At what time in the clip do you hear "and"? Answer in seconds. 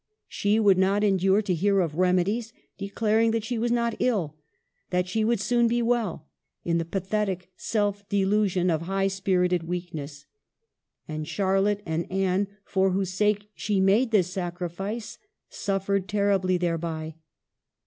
11.07-11.27, 11.85-12.11